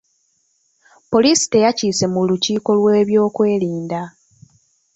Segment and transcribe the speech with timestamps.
[1.11, 4.01] Poliisi teyakiise mu lukiiko lw'ebyokwerinda.